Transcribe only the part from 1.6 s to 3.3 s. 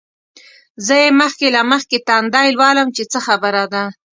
مخکې تندی لولم چې څه